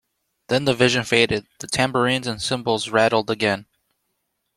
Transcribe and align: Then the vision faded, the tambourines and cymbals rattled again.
Then 0.47 0.65
the 0.65 0.73
vision 0.73 1.03
faded, 1.03 1.45
the 1.59 1.67
tambourines 1.67 2.25
and 2.25 2.41
cymbals 2.41 2.89
rattled 2.89 3.29
again. 3.29 3.67